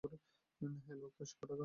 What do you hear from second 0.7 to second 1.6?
Hello, cash টাকা আছে?